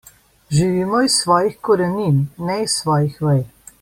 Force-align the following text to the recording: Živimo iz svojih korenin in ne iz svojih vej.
Živimo 0.59 1.01
iz 1.07 1.17
svojih 1.23 1.59
korenin 1.69 2.07
in 2.21 2.27
ne 2.49 2.57
iz 2.63 2.77
svojih 2.83 3.21
vej. 3.27 3.45